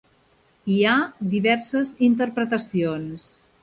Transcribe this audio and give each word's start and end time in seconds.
Hi 0.75 0.77
ha 0.85 0.95
diverses 1.35 1.95
interpretacions. 2.11 3.33